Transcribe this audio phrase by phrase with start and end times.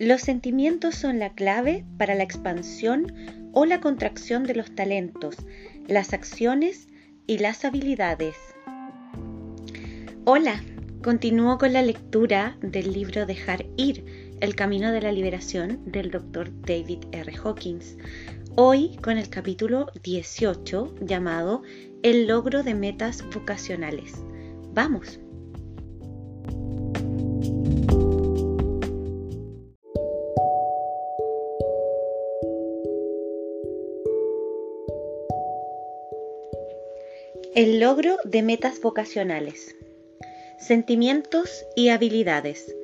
[0.00, 3.12] Los sentimientos son la clave para la expansión
[3.52, 5.36] o la contracción de los talentos,
[5.86, 6.88] las acciones
[7.26, 8.34] y las habilidades.
[10.24, 10.64] Hola,
[11.02, 16.50] continúo con la lectura del libro Dejar ir, el camino de la liberación del Dr.
[16.62, 17.36] David R.
[17.36, 17.98] Hawkins.
[18.56, 21.60] Hoy con el capítulo 18 llamado
[22.02, 24.14] El logro de metas vocacionales.
[24.72, 25.20] Vamos.
[37.56, 39.74] El logro de metas vocacionales.
[40.60, 42.76] Sentimientos y habilidades.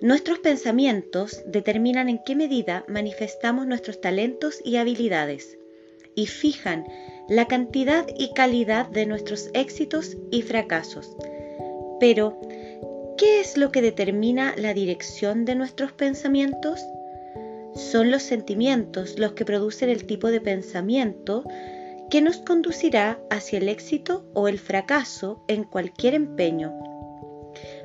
[0.00, 5.58] Nuestros pensamientos determinan en qué medida manifestamos nuestros talentos y habilidades
[6.14, 6.86] y fijan
[7.28, 11.14] la cantidad y calidad de nuestros éxitos y fracasos.
[12.00, 12.40] Pero,
[13.18, 16.82] ¿qué es lo que determina la dirección de nuestros pensamientos?
[17.74, 21.44] Son los sentimientos los que producen el tipo de pensamiento
[22.10, 26.72] que nos conducirá hacia el éxito o el fracaso en cualquier empeño.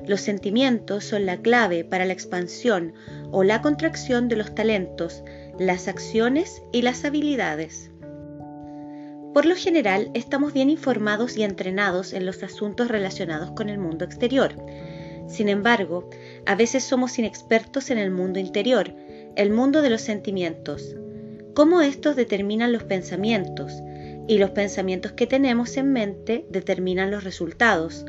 [0.06, 2.94] Los sentimientos son la clave para la expansión
[3.32, 5.22] o la contracción de los talentos,
[5.58, 7.90] las acciones y las habilidades.
[9.34, 14.04] Por lo general, estamos bien informados y entrenados en los asuntos relacionados con el mundo
[14.04, 14.54] exterior.
[15.26, 16.08] Sin embargo,
[16.46, 18.94] a veces somos inexpertos en el mundo interior,
[19.36, 20.94] el mundo de los sentimientos.
[21.54, 23.72] Cómo estos determinan los pensamientos,
[24.26, 28.04] y los pensamientos que tenemos en mente determinan los resultados.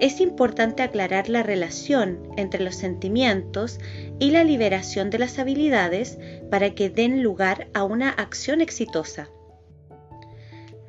[0.00, 3.78] Es importante aclarar la relación entre los sentimientos
[4.18, 6.18] y la liberación de las habilidades
[6.50, 9.30] para que den lugar a una acción exitosa.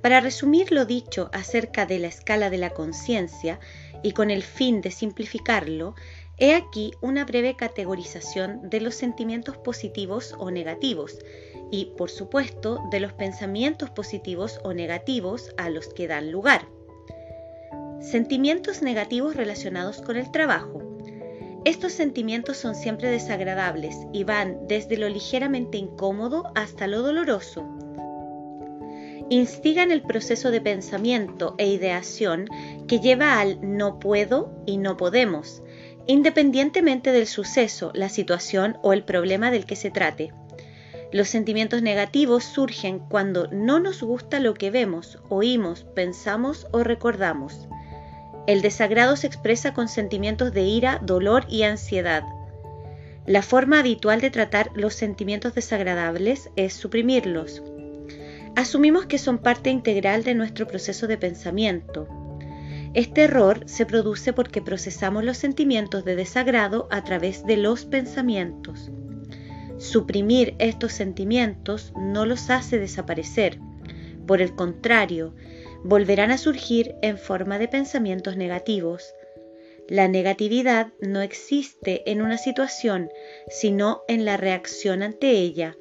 [0.01, 3.59] Para resumir lo dicho acerca de la escala de la conciencia
[4.01, 5.95] y con el fin de simplificarlo,
[6.37, 11.19] he aquí una breve categorización de los sentimientos positivos o negativos
[11.71, 16.67] y, por supuesto, de los pensamientos positivos o negativos a los que dan lugar.
[18.01, 20.81] Sentimientos negativos relacionados con el trabajo.
[21.65, 27.65] Estos sentimientos son siempre desagradables y van desde lo ligeramente incómodo hasta lo doloroso.
[29.29, 32.47] Instigan el proceso de pensamiento e ideación
[32.87, 35.62] que lleva al no puedo y no podemos,
[36.07, 40.33] independientemente del suceso, la situación o el problema del que se trate.
[41.11, 47.67] Los sentimientos negativos surgen cuando no nos gusta lo que vemos, oímos, pensamos o recordamos.
[48.47, 52.23] El desagrado se expresa con sentimientos de ira, dolor y ansiedad.
[53.25, 57.63] La forma habitual de tratar los sentimientos desagradables es suprimirlos.
[58.55, 62.07] Asumimos que son parte integral de nuestro proceso de pensamiento.
[62.93, 68.91] Este error se produce porque procesamos los sentimientos de desagrado a través de los pensamientos.
[69.79, 73.59] Suprimir estos sentimientos no los hace desaparecer.
[74.27, 75.33] Por el contrario,
[75.83, 79.13] volverán a surgir en forma de pensamientos negativos.
[79.89, 83.09] La negatividad no existe en una situación,
[83.49, 85.75] sino en la reacción ante ella.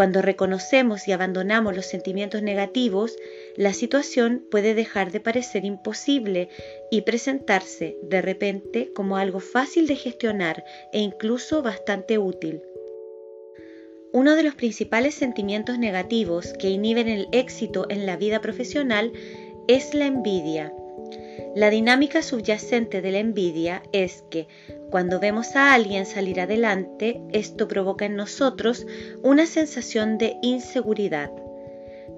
[0.00, 3.18] Cuando reconocemos y abandonamos los sentimientos negativos,
[3.54, 6.48] la situación puede dejar de parecer imposible
[6.90, 12.62] y presentarse de repente como algo fácil de gestionar e incluso bastante útil.
[14.14, 19.12] Uno de los principales sentimientos negativos que inhiben el éxito en la vida profesional
[19.68, 20.72] es la envidia.
[21.54, 24.48] La dinámica subyacente de la envidia es que
[24.90, 28.86] cuando vemos a alguien salir adelante, esto provoca en nosotros
[29.22, 31.30] una sensación de inseguridad.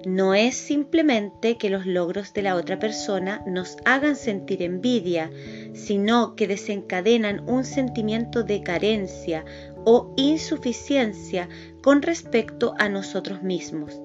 [0.05, 5.31] No es simplemente que los logros de la otra persona nos hagan sentir envidia,
[5.73, 9.45] sino que desencadenan un sentimiento de carencia
[9.85, 11.47] o insuficiencia
[11.81, 14.01] con respecto a nosotros mismos.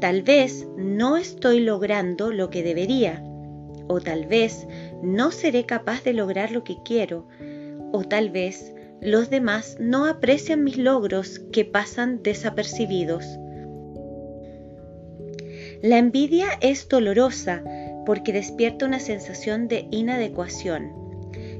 [0.00, 3.22] Tal vez no estoy logrando lo que debería,
[3.88, 4.66] o tal vez
[5.02, 7.26] no seré capaz de lograr lo que quiero,
[7.92, 13.24] o tal vez los demás no aprecian mis logros que pasan desapercibidos.
[15.82, 17.64] La envidia es dolorosa
[18.06, 21.02] porque despierta una sensación de inadecuación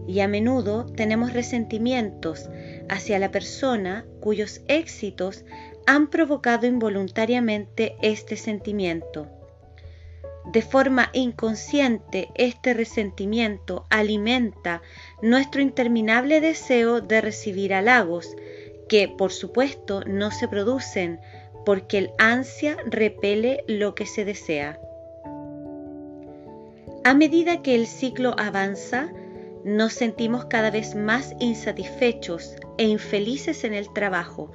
[0.06, 2.48] y a menudo tenemos resentimientos
[2.88, 5.44] hacia la persona cuyos éxitos
[5.86, 9.28] han provocado involuntariamente este sentimiento.
[10.52, 14.82] De forma inconsciente, este resentimiento alimenta
[15.22, 18.36] nuestro interminable deseo de recibir halagos,
[18.88, 21.20] que por supuesto no se producen
[21.64, 24.80] porque el ansia repele lo que se desea.
[27.04, 29.12] A medida que el ciclo avanza,
[29.64, 34.50] nos sentimos cada vez más insatisfechos e infelices en el trabajo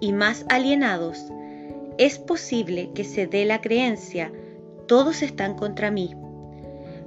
[0.00, 1.24] y más alienados,
[1.96, 4.32] es posible que se dé la creencia,
[4.86, 6.14] todos están contra mí.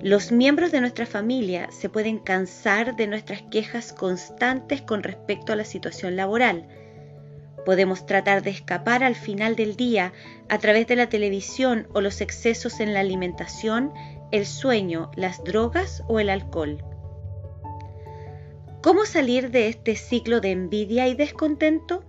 [0.03, 5.55] Los miembros de nuestra familia se pueden cansar de nuestras quejas constantes con respecto a
[5.55, 6.67] la situación laboral.
[7.65, 10.11] Podemos tratar de escapar al final del día
[10.49, 13.93] a través de la televisión o los excesos en la alimentación,
[14.31, 16.83] el sueño, las drogas o el alcohol.
[18.81, 22.03] ¿Cómo salir de este ciclo de envidia y descontento?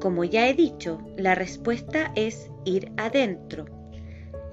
[0.00, 3.83] Como ya he dicho, la respuesta es ir adentro.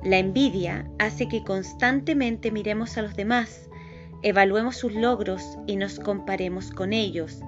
[0.03, 3.69] La envidia hace que constantemente miremos a los demás,
[4.23, 7.41] evaluemos sus logros y nos comparemos con ellos.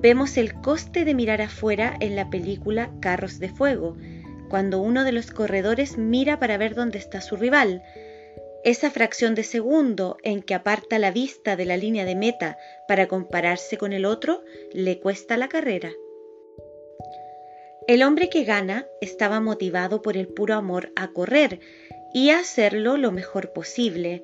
[0.00, 3.96] Vemos el coste de mirar afuera en la película Carros de Fuego,
[4.48, 7.82] cuando uno de los corredores mira para ver dónde está su rival,
[8.64, 12.56] esa fracción de segundo en que aparta la vista de la línea de meta
[12.86, 14.42] para compararse con el otro
[14.72, 15.90] le cuesta la carrera.
[17.88, 21.58] El hombre que gana estaba motivado por el puro amor a correr
[22.14, 24.22] y a hacerlo lo mejor posible.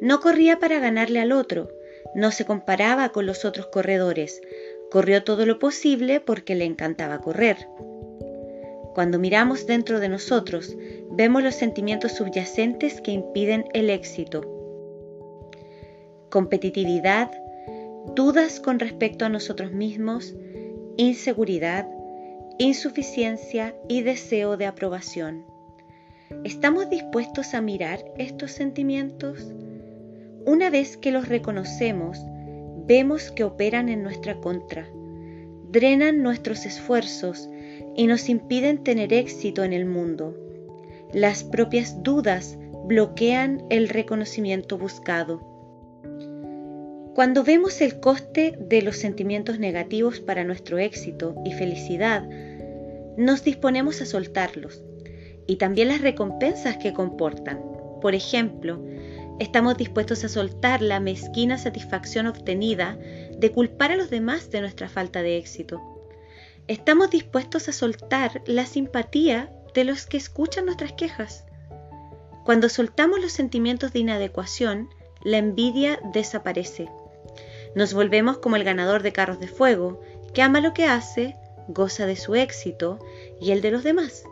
[0.00, 1.68] No corría para ganarle al otro,
[2.14, 4.40] no se comparaba con los otros corredores,
[4.90, 7.56] corrió todo lo posible porque le encantaba correr.
[8.94, 10.76] Cuando miramos dentro de nosotros,
[11.10, 14.42] vemos los sentimientos subyacentes que impiden el éxito.
[16.30, 17.32] Competitividad,
[18.14, 20.34] dudas con respecto a nosotros mismos,
[20.96, 21.88] inseguridad,
[22.62, 25.44] insuficiencia y deseo de aprobación.
[26.44, 29.52] ¿Estamos dispuestos a mirar estos sentimientos?
[30.46, 32.20] Una vez que los reconocemos,
[32.86, 34.86] vemos que operan en nuestra contra,
[35.72, 37.48] drenan nuestros esfuerzos
[37.96, 40.36] y nos impiden tener éxito en el mundo.
[41.12, 42.56] Las propias dudas
[42.86, 45.40] bloquean el reconocimiento buscado.
[47.16, 52.26] Cuando vemos el coste de los sentimientos negativos para nuestro éxito y felicidad,
[53.16, 54.82] nos disponemos a soltarlos
[55.46, 57.60] y también las recompensas que comportan.
[58.00, 58.84] Por ejemplo,
[59.38, 62.98] estamos dispuestos a soltar la mezquina satisfacción obtenida
[63.36, 65.80] de culpar a los demás de nuestra falta de éxito
[66.68, 71.44] estamos dispuestos a soltar la simpatía de los que escuchan nuestras quejas.
[72.44, 74.88] Cuando soltamos los sentimientos de inadecuación,
[75.22, 76.88] la envidia desaparece.
[77.74, 80.00] Nos volvemos como el ganador de carros de fuego,
[80.34, 81.36] que ama lo que hace,
[81.68, 82.98] goza de su éxito
[83.40, 84.24] y el de los demás,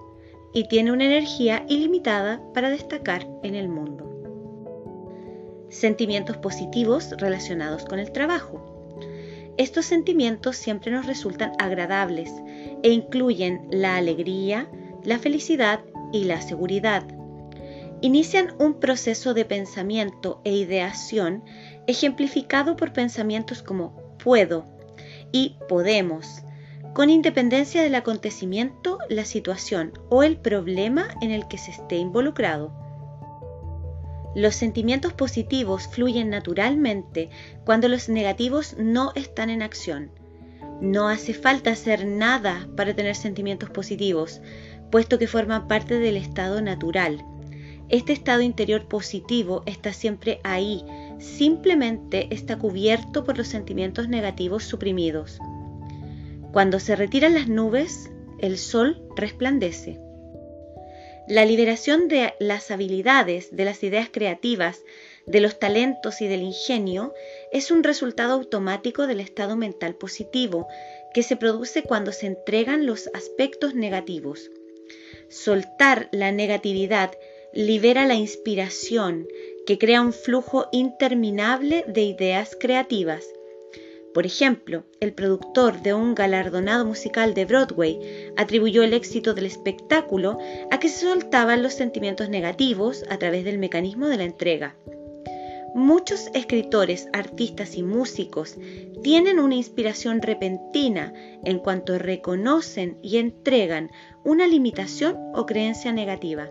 [0.52, 4.06] y tiene una energía ilimitada para destacar en el mundo.
[5.68, 8.66] Sentimientos positivos relacionados con el trabajo.
[9.56, 12.32] Estos sentimientos siempre nos resultan agradables
[12.82, 14.68] e incluyen la alegría,
[15.04, 15.80] la felicidad
[16.12, 17.04] y la seguridad.
[18.00, 21.44] Inician un proceso de pensamiento e ideación
[21.86, 24.64] ejemplificado por pensamientos como puedo
[25.32, 26.42] y podemos,
[26.94, 32.72] con independencia del acontecimiento, la situación o el problema en el que se esté involucrado.
[34.34, 37.30] Los sentimientos positivos fluyen naturalmente
[37.64, 40.10] cuando los negativos no están en acción.
[40.80, 44.40] No hace falta hacer nada para tener sentimientos positivos,
[44.90, 47.24] puesto que forman parte del estado natural.
[47.88, 50.84] Este estado interior positivo está siempre ahí,
[51.18, 55.40] simplemente está cubierto por los sentimientos negativos suprimidos.
[56.52, 60.00] Cuando se retiran las nubes, el sol resplandece.
[61.28, 64.82] La liberación de las habilidades, de las ideas creativas,
[65.26, 67.14] de los talentos y del ingenio
[67.52, 70.66] es un resultado automático del estado mental positivo
[71.14, 74.50] que se produce cuando se entregan los aspectos negativos.
[75.28, 77.12] Soltar la negatividad
[77.52, 79.28] libera la inspiración
[79.66, 83.24] que crea un flujo interminable de ideas creativas
[84.12, 90.38] por ejemplo, el productor de un galardonado musical de Broadway atribuyó el éxito del espectáculo
[90.70, 94.74] a que se soltaban los sentimientos negativos a través del mecanismo de la entrega.
[95.72, 98.56] Muchos escritores, artistas y músicos
[99.04, 101.12] tienen una inspiración repentina
[101.44, 103.90] en cuanto reconocen y entregan
[104.24, 106.50] una limitación o creencia negativa.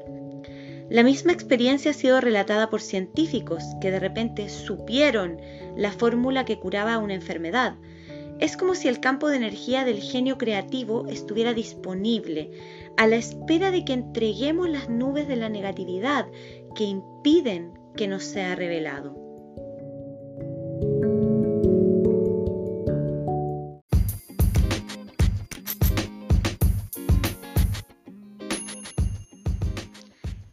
[0.89, 5.37] La misma experiencia ha sido relatada por científicos que de repente supieron
[5.75, 7.75] la fórmula que curaba una enfermedad.
[8.39, 12.51] Es como si el campo de energía del genio creativo estuviera disponible,
[12.97, 16.25] a la espera de que entreguemos las nubes de la negatividad
[16.73, 19.15] que impiden que nos sea revelado.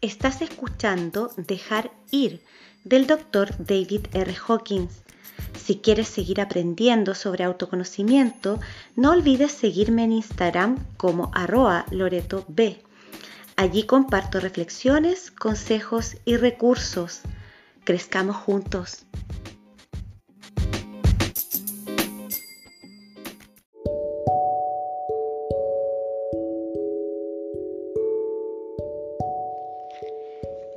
[0.02, 2.42] Estás escuchando Dejar Ir
[2.84, 4.36] del doctor David R.
[4.46, 5.02] Hawkins.
[5.58, 8.60] Si quieres seguir aprendiendo sobre autoconocimiento,
[8.94, 12.44] no olvides seguirme en Instagram como arroa Loreto.
[13.56, 17.22] Allí comparto reflexiones, consejos y recursos.
[17.84, 19.06] Crezcamos juntos.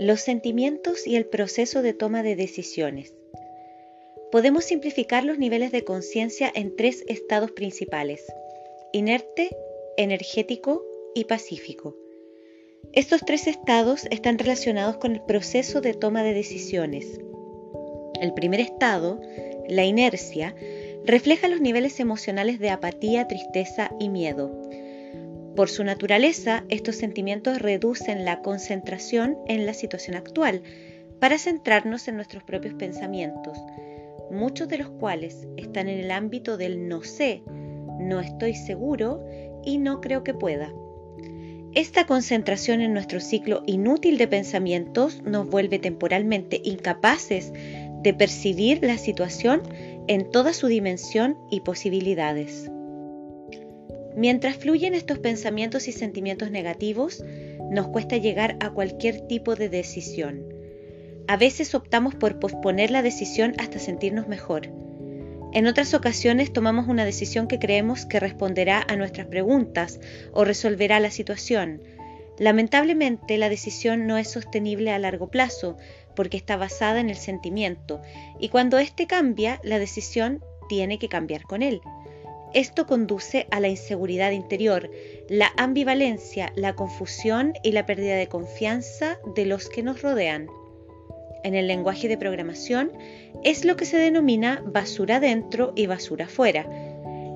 [0.09, 3.13] Los sentimientos y el proceso de toma de decisiones.
[4.31, 8.25] Podemos simplificar los niveles de conciencia en tres estados principales,
[8.91, 9.55] inerte,
[9.97, 11.95] energético y pacífico.
[12.91, 17.19] Estos tres estados están relacionados con el proceso de toma de decisiones.
[18.19, 19.21] El primer estado,
[19.67, 20.55] la inercia,
[21.05, 24.59] refleja los niveles emocionales de apatía, tristeza y miedo.
[25.59, 30.61] Por su naturaleza, estos sentimientos reducen la concentración en la situación actual
[31.19, 33.57] para centrarnos en nuestros propios pensamientos,
[34.31, 37.43] muchos de los cuales están en el ámbito del no sé,
[37.99, 39.21] no estoy seguro
[39.65, 40.71] y no creo que pueda.
[41.73, 47.51] Esta concentración en nuestro ciclo inútil de pensamientos nos vuelve temporalmente incapaces
[48.01, 49.63] de percibir la situación
[50.07, 52.71] en toda su dimensión y posibilidades.
[54.15, 57.23] Mientras fluyen estos pensamientos y sentimientos negativos,
[57.71, 60.59] nos cuesta llegar a cualquier tipo de decisión
[61.29, 64.71] a veces optamos por posponer la decisión hasta sentirnos mejor.
[65.53, 69.99] En otras ocasiones tomamos una decisión que creemos que responderá a nuestras preguntas
[70.33, 71.83] o resolverá la situación.
[72.39, 75.77] Lamentablemente la decisión no es sostenible a largo plazo
[76.15, 78.01] porque está basada en el sentimiento
[78.39, 81.79] y cuando éste cambia, la decisión tiene que cambiar con él.
[82.53, 84.89] Esto conduce a la inseguridad interior,
[85.27, 90.47] la ambivalencia, la confusión y la pérdida de confianza de los que nos rodean
[91.43, 92.91] en el lenguaje de programación
[93.43, 96.67] es lo que se denomina basura dentro y basura fuera.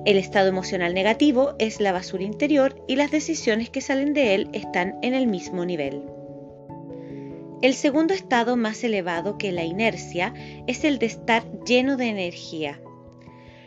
[0.04, 4.48] El estado emocional negativo es la basura interior y las decisiones que salen de él
[4.52, 6.02] están en el mismo nivel.
[7.62, 10.34] El segundo estado más elevado que la inercia
[10.66, 12.80] es el de estar lleno de energía.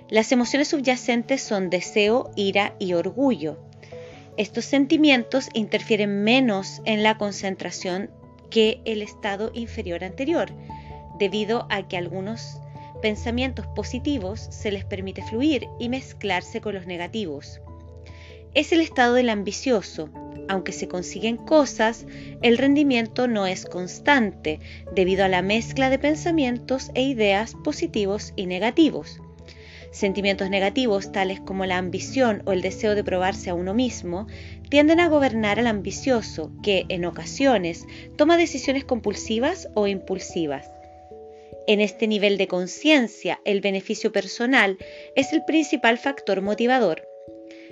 [0.09, 3.57] Las emociones subyacentes son deseo, ira y orgullo.
[4.37, 8.09] Estos sentimientos interfieren menos en la concentración
[8.49, 10.49] que el estado inferior anterior,
[11.19, 12.61] debido a que algunos
[13.01, 17.59] pensamientos positivos se les permite fluir y mezclarse con los negativos.
[18.53, 20.09] Es el estado del ambicioso.
[20.47, 22.05] Aunque se consiguen cosas,
[22.41, 24.61] el rendimiento no es constante
[24.95, 29.19] debido a la mezcla de pensamientos e ideas positivos y negativos.
[29.97, 34.27] Sentimientos negativos tales como la ambición o el deseo de probarse a uno mismo
[34.69, 37.83] tienden a gobernar al ambicioso que en ocasiones
[38.15, 40.69] toma decisiones compulsivas o impulsivas.
[41.65, 44.77] En este nivel de conciencia, el beneficio personal
[45.15, 47.01] es el principal factor motivador.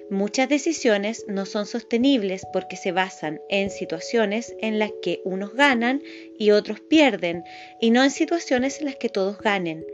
[0.10, 6.02] Muchas decisiones no son sostenibles porque se basan en situaciones en las que unos ganan
[6.40, 7.44] y otros pierden,
[7.80, 9.86] y no en situaciones en las que todos ganen.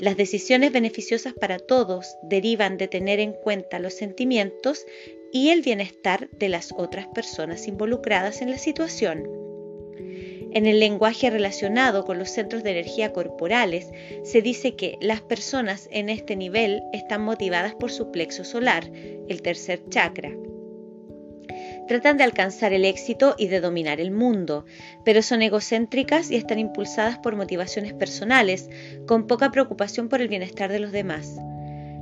[0.00, 4.84] Las decisiones beneficiosas para todos derivan de tener en cuenta los sentimientos
[5.32, 9.28] y el bienestar de las otras personas involucradas en la situación.
[10.52, 13.90] En el lenguaje relacionado con los centros de energía corporales,
[14.22, 18.90] se dice que las personas en este nivel están motivadas por su plexo solar,
[19.28, 20.32] el tercer chakra.
[21.86, 24.64] Tratan de alcanzar el éxito y de dominar el mundo,
[25.04, 28.70] pero son egocéntricas y están impulsadas por motivaciones personales,
[29.06, 31.36] con poca preocupación por el bienestar de los demás.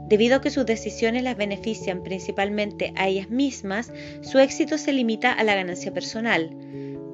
[0.06, 5.32] Debido a que sus decisiones las benefician principalmente a ellas mismas, su éxito se limita
[5.32, 6.54] a la ganancia personal.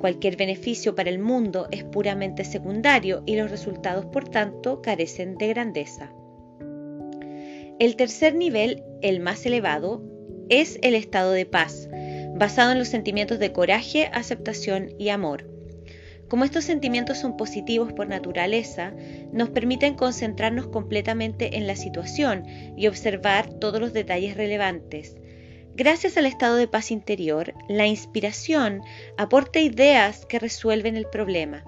[0.00, 5.48] Cualquier beneficio para el mundo es puramente secundario y los resultados, por tanto, carecen de
[5.48, 6.12] grandeza.
[7.78, 10.02] El tercer nivel, el más elevado,
[10.48, 11.88] es el estado de paz,
[12.38, 15.46] basado en los sentimientos de coraje, aceptación y amor.
[16.28, 18.92] Como estos sentimientos son positivos por naturaleza,
[19.32, 22.44] nos permiten concentrarnos completamente en la situación
[22.76, 25.16] y observar todos los detalles relevantes.
[25.74, 28.82] Gracias al estado de paz interior, la inspiración
[29.16, 31.64] aporta ideas que resuelven el problema.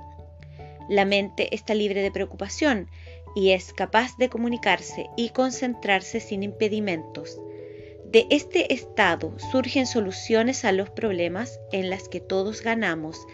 [0.88, 2.88] La mente está libre de preocupación
[3.34, 7.40] y es capaz de comunicarse y concentrarse sin impedimentos.
[8.10, 13.24] De este estado surgen soluciones a los problemas en las que todos ganamos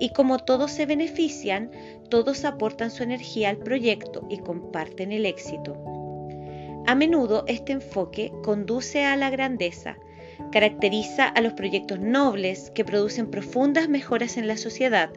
[0.00, 1.70] y como todos se benefician,
[2.10, 5.76] todos aportan su energía al proyecto y comparten el éxito.
[6.88, 9.96] A menudo este enfoque conduce a la grandeza,
[10.50, 15.10] caracteriza a los proyectos nobles que producen profundas mejoras en la sociedad.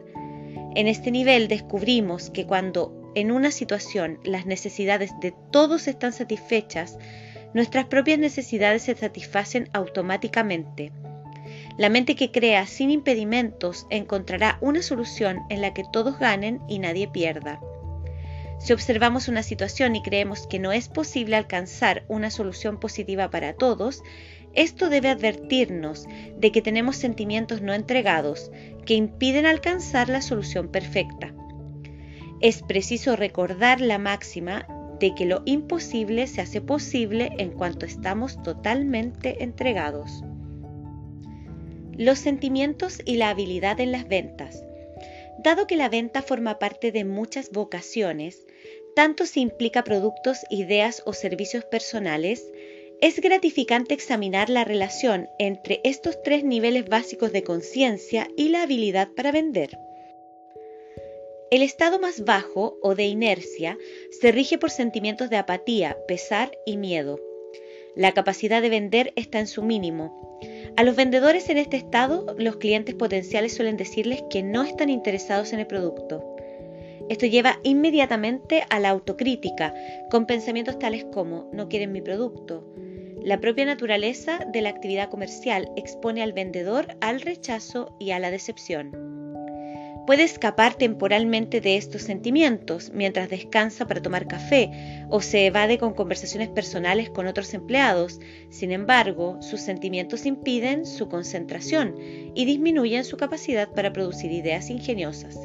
[0.76, 6.96] En este nivel descubrimos que cuando en una situación las necesidades de todos están satisfechas,
[7.54, 10.92] nuestras propias necesidades se satisfacen automáticamente.
[11.76, 16.78] La mente que crea sin impedimentos encontrará una solución en la que todos ganen y
[16.78, 17.60] nadie pierda.
[18.58, 23.54] Si observamos una situación y creemos que no es posible alcanzar una solución positiva para
[23.54, 24.02] todos,
[24.54, 28.50] esto debe advertirnos de que tenemos sentimientos no entregados
[28.84, 31.32] que impiden alcanzar la solución perfecta.
[32.40, 34.66] Es preciso recordar la máxima
[35.00, 40.22] de que lo imposible se hace posible en cuanto estamos totalmente entregados.
[41.96, 44.62] Los sentimientos y la habilidad en las ventas.
[45.42, 48.46] Dado que la venta forma parte de muchas vocaciones,
[48.94, 52.44] tanto si implica productos, ideas o servicios personales,
[53.00, 59.08] es gratificante examinar la relación entre estos tres niveles básicos de conciencia y la habilidad
[59.16, 59.78] para vender.
[61.50, 63.76] El estado más bajo o de inercia
[64.12, 67.18] se rige por sentimientos de apatía, pesar y miedo.
[67.96, 70.38] La capacidad de vender está en su mínimo.
[70.76, 75.52] A los vendedores en este estado, los clientes potenciales suelen decirles que no están interesados
[75.52, 76.36] en el producto.
[77.08, 79.74] Esto lleva inmediatamente a la autocrítica,
[80.08, 82.64] con pensamientos tales como no quieren mi producto.
[83.24, 88.30] La propia naturaleza de la actividad comercial expone al vendedor al rechazo y a la
[88.30, 89.09] decepción.
[90.10, 94.68] Puede escapar temporalmente de estos sentimientos mientras descansa para tomar café
[95.08, 98.18] o se evade con conversaciones personales con otros empleados.
[98.48, 101.94] Sin embargo, sus sentimientos impiden su concentración
[102.34, 105.38] y disminuyen su capacidad para producir ideas ingeniosas.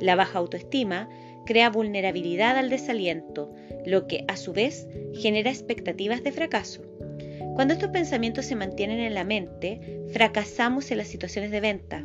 [0.00, 1.10] La baja autoestima
[1.44, 3.52] crea vulnerabilidad al desaliento,
[3.84, 6.80] lo que a su vez genera expectativas de fracaso.
[7.54, 12.02] Cuando estos pensamientos se mantienen en la mente, fracasamos en las situaciones de venta.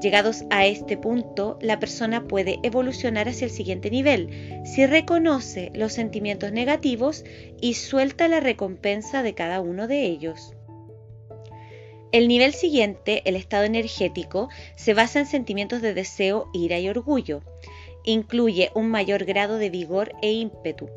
[0.00, 5.94] Llegados a este punto, la persona puede evolucionar hacia el siguiente nivel si reconoce los
[5.94, 7.24] sentimientos negativos
[7.60, 10.54] y suelta la recompensa de cada uno de ellos.
[12.12, 17.42] El nivel siguiente, el estado energético, se basa en sentimientos de deseo, ira y orgullo.
[18.04, 20.88] Incluye un mayor grado de vigor e ímpetu.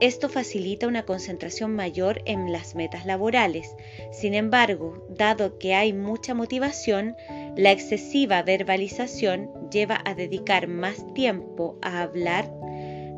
[0.00, 3.74] Esto facilita una concentración mayor en las metas laborales.
[4.12, 7.16] Sin embargo, dado que hay mucha motivación,
[7.58, 12.48] la excesiva verbalización lleva a dedicar más tiempo a hablar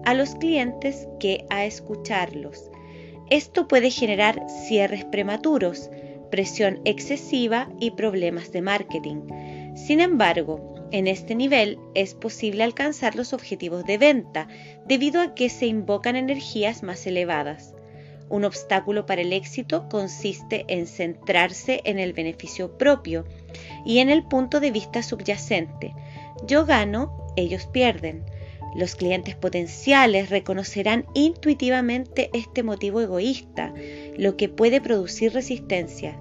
[0.07, 2.71] a los clientes que a escucharlos.
[3.29, 5.91] Esto puede generar cierres prematuros,
[6.31, 9.77] presión excesiva y problemas de marketing.
[9.77, 14.49] Sin embargo, en este nivel es posible alcanzar los objetivos de venta
[14.87, 17.75] debido a que se invocan energías más elevadas.
[18.31, 23.27] Un obstáculo para el éxito consiste en centrarse en el beneficio propio
[23.85, 25.95] y en el punto de vista subyacente.
[26.47, 28.25] Yo gano, ellos pierden.
[28.77, 33.75] Los clientes potenciales reconocerán intuitivamente este motivo egoísta,
[34.17, 36.21] lo que puede producir resistencia.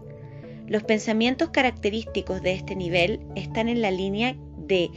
[0.65, 4.89] Los pensamientos característicos de este nivel están en la línea de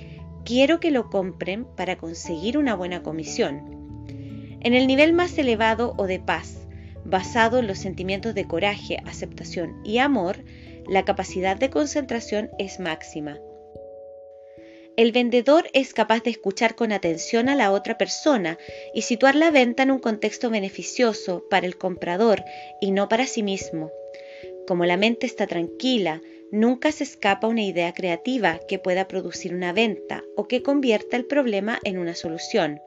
[0.46, 3.82] quiero que lo compren para conseguir una buena comisión.
[4.60, 6.61] En el nivel más elevado o de paz,
[7.04, 10.44] basado en los sentimientos de coraje, aceptación y amor,
[10.88, 13.38] la capacidad de concentración es máxima.
[14.94, 18.58] El vendedor es capaz de escuchar con atención a la otra persona
[18.92, 22.44] y situar la venta en un contexto beneficioso para el comprador
[22.78, 23.90] y no para sí mismo.
[24.66, 29.72] Como la mente está tranquila, nunca se escapa una idea creativa que pueda producir una
[29.72, 32.78] venta o que convierta el problema en una solución.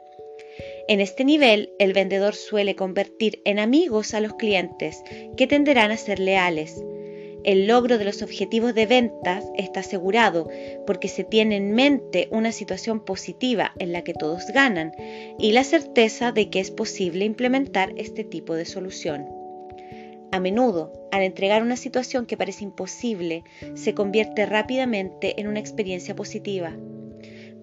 [0.88, 5.04] En este nivel, el vendedor suele convertir en amigos a los clientes,
[5.36, 6.80] que tenderán a ser leales.
[7.44, 10.48] El logro de los objetivos de ventas está asegurado
[10.86, 14.92] porque se tiene en mente una situación positiva en la que todos ganan
[15.40, 19.28] y la certeza de que es posible implementar este tipo de solución.
[20.32, 23.44] A menudo, al entregar una situación que parece imposible,
[23.74, 26.76] se convierte rápidamente en una experiencia positiva.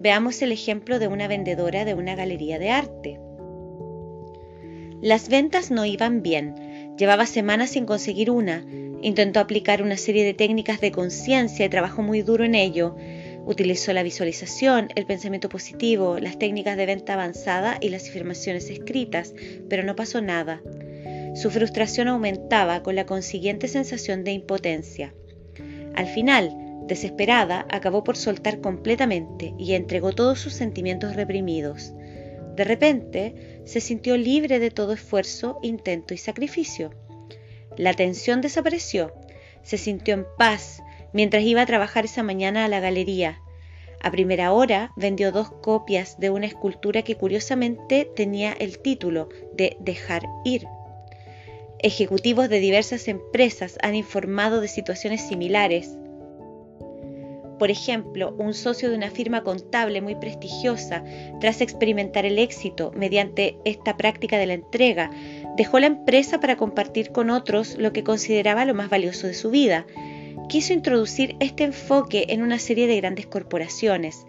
[0.03, 3.19] Veamos el ejemplo de una vendedora de una galería de arte.
[5.01, 8.63] Las ventas no iban bien, llevaba semanas sin conseguir una,
[9.03, 12.95] Intentó aplicar una serie de técnicas de conciencia y trabajó muy duro en ello.
[13.45, 19.33] Utilizó la visualización, el pensamiento positivo, las técnicas de venta avanzada y las afirmaciones escritas,
[19.69, 20.61] pero no pasó nada.
[21.35, 25.13] Su frustración aumentaba con la consiguiente sensación de impotencia.
[25.95, 31.93] Al final, desesperada, acabó por soltar completamente y entregó todos sus sentimientos reprimidos.
[32.55, 36.91] De repente, se sintió libre de todo esfuerzo, intento y sacrificio.
[37.77, 39.13] La tensión desapareció.
[39.63, 43.39] Se sintió en paz mientras iba a trabajar esa mañana a la galería.
[44.01, 49.77] A primera hora vendió dos copias de una escultura que curiosamente tenía el título de
[49.79, 50.67] Dejar ir.
[51.79, 55.97] Ejecutivos de diversas empresas han informado de situaciones similares.
[57.63, 61.01] Por ejemplo, un socio de una firma contable muy prestigiosa,
[61.39, 65.09] tras experimentar el éxito mediante esta práctica de la entrega,
[65.55, 69.49] dejó la empresa para compartir con otros lo que consideraba lo más valioso de su
[69.49, 69.85] vida.
[70.49, 74.25] Quiso introducir este enfoque en una serie de grandes corporaciones.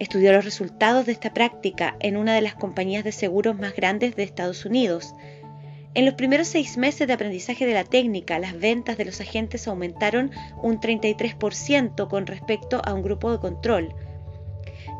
[0.00, 4.16] Estudió los resultados de esta práctica en una de las compañías de seguros más grandes
[4.16, 5.14] de Estados Unidos.
[5.94, 9.68] En los primeros seis meses de aprendizaje de la técnica, las ventas de los agentes
[9.68, 10.30] aumentaron
[10.62, 13.94] un 33% con respecto a un grupo de control.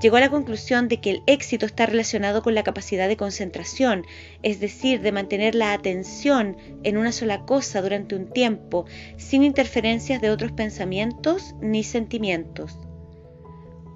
[0.03, 4.05] Llegó a la conclusión de que el éxito está relacionado con la capacidad de concentración,
[4.43, 8.85] es decir, de mantener la atención en una sola cosa durante un tiempo,
[9.17, 12.77] sin interferencias de otros pensamientos ni sentimientos.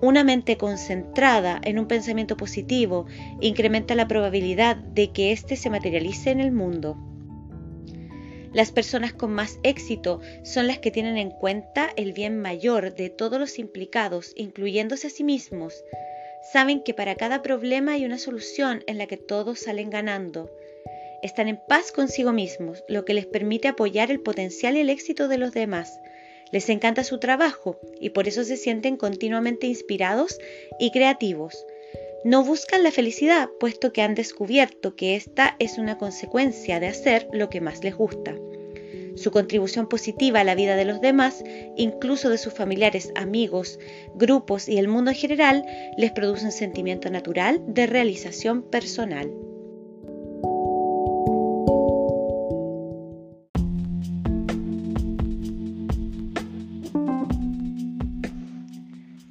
[0.00, 3.06] Una mente concentrada en un pensamiento positivo
[3.40, 6.98] incrementa la probabilidad de que éste se materialice en el mundo.
[8.52, 13.10] Las personas con más éxito son las que tienen en cuenta el bien mayor de
[13.10, 15.82] todos los implicados, incluyéndose a sí mismos.
[16.52, 20.50] Saben que para cada problema hay una solución en la que todos salen ganando.
[21.22, 25.28] Están en paz consigo mismos, lo que les permite apoyar el potencial y el éxito
[25.28, 26.00] de los demás.
[26.52, 30.38] Les encanta su trabajo y por eso se sienten continuamente inspirados
[30.78, 31.66] y creativos.
[32.24, 37.28] No buscan la felicidad, puesto que han descubierto que esta es una consecuencia de hacer
[37.32, 38.34] lo que más les gusta.
[39.16, 41.42] Su contribución positiva a la vida de los demás,
[41.76, 43.78] incluso de sus familiares, amigos,
[44.14, 45.64] grupos y el mundo en general,
[45.96, 49.32] les produce un sentimiento natural de realización personal.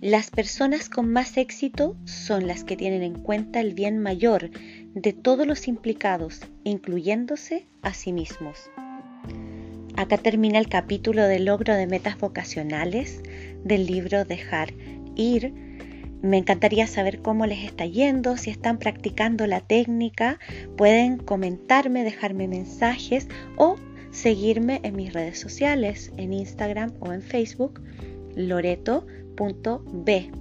[0.05, 4.51] Las personas con más éxito son las que tienen en cuenta el bien mayor
[4.93, 8.69] de todos los implicados, incluyéndose a sí mismos.
[9.97, 13.23] Acá termina el capítulo del logro de metas vocacionales
[13.63, 14.75] del libro Dejar
[15.15, 15.51] ir.
[16.21, 20.37] Me encantaría saber cómo les está yendo, si están practicando la técnica.
[20.77, 23.75] Pueden comentarme, dejarme mensajes o
[24.11, 27.81] seguirme en mis redes sociales, en Instagram o en Facebook,
[28.35, 30.31] Loreto punto B.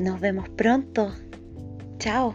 [0.00, 1.12] Nos vemos pronto.
[1.98, 2.34] Chao.